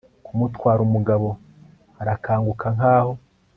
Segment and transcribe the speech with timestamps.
[0.25, 1.27] kumutwara, umugabo
[2.01, 3.13] arakanguka nkaho